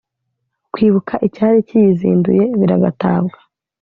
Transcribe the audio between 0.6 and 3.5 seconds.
Kwibuka icyari kiyizinduye biragatabwa